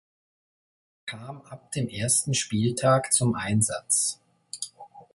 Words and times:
Er 1.05 1.19
kam 1.19 1.43
ab 1.43 1.71
dem 1.73 1.87
ersten 1.87 2.33
Spieltag 2.33 3.13
zum 3.13 3.35
Einsatz. 3.35 4.19